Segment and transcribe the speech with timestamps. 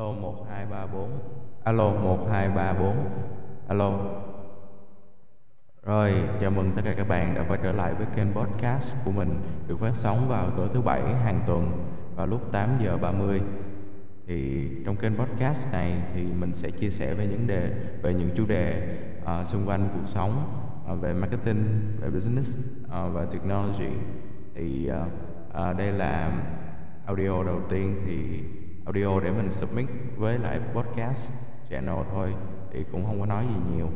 [0.00, 1.10] Alo 1234
[1.64, 2.96] Alo 1234
[3.68, 3.92] Alo.
[5.82, 9.10] Rồi, chào mừng tất cả các bạn đã quay trở lại với kênh podcast của
[9.10, 11.84] mình được phát sóng vào tối thứ bảy hàng tuần
[12.16, 13.40] vào lúc 8 giờ 30
[14.26, 17.70] thì trong kênh podcast này thì mình sẽ chia sẻ về những đề
[18.02, 20.44] về những chủ đề uh, xung quanh cuộc sống
[20.92, 21.64] uh, về marketing
[22.00, 22.58] về business
[22.90, 23.92] ờ, uh, và technology.
[24.54, 25.06] Thì uh,
[25.70, 26.32] uh, đây là
[27.06, 28.42] audio đầu tiên thì
[28.94, 31.32] audio để mình submit với lại podcast
[31.70, 32.34] channel thôi,
[32.72, 33.88] thì cũng không có nói gì nhiều.